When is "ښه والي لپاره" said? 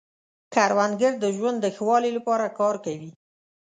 1.75-2.45